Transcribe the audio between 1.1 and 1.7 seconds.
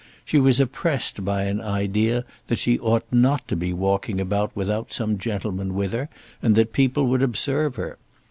by an